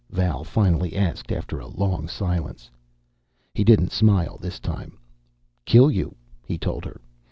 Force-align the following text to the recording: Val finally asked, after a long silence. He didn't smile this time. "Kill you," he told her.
Val 0.09 0.43
finally 0.43 0.95
asked, 0.95 1.31
after 1.31 1.59
a 1.59 1.67
long 1.67 2.07
silence. 2.07 2.71
He 3.53 3.63
didn't 3.63 3.91
smile 3.91 4.39
this 4.41 4.59
time. 4.59 4.97
"Kill 5.63 5.91
you," 5.91 6.15
he 6.43 6.57
told 6.57 6.85
her. 6.85 6.99